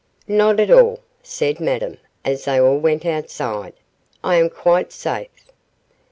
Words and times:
'Not 0.27 0.59
at 0.59 0.71
all,' 0.71 1.01
said 1.21 1.59
Madame, 1.59 1.99
as 2.25 2.45
they 2.45 2.59
all 2.59 2.79
went 2.79 3.05
outside; 3.05 3.73
'I 4.23 4.35
am 4.37 4.49
quite 4.49 4.91
safe. 4.91 5.51